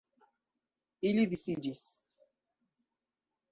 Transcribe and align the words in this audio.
Ili 1.09 1.27
disiĝis. 1.35 1.85